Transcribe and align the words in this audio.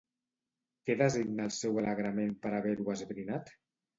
Què 0.89 0.93
designa 1.01 1.45
el 1.49 1.51
seu 1.57 1.77
alegrament 1.83 2.33
per 2.45 2.53
haver-ho 2.61 2.89
esbrinat? 2.97 3.53